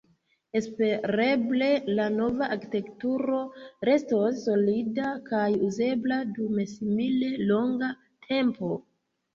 [0.59, 1.67] Espereble
[1.99, 3.43] la nova arkitekturo
[3.91, 7.97] restos solida kaj uzebla dum simile longa
[8.31, 8.77] tempo.